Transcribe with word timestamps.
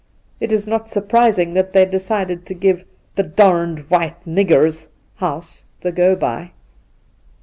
It 0.39 0.51
is 0.51 0.65
not 0.65 0.89
surprising 0.89 1.53
t^hat 1.53 1.73
they 1.73 1.85
decided 1.85 2.43
to 2.47 2.55
give 2.55 2.85
'the 3.13 3.21
d 3.21 3.29
d 3.35 3.81
white 3.89 4.17
nigger's' 4.25 4.89
house 5.17 5.63
the' 5.81 5.91
go 5.91 6.15
by.' 6.15 6.49